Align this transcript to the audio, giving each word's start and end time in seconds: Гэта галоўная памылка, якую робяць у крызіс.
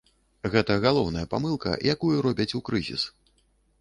Гэта 0.53 0.77
галоўная 0.85 1.25
памылка, 1.35 1.75
якую 1.93 2.15
робяць 2.27 2.51
у 2.61 2.63
крызіс. 2.71 3.03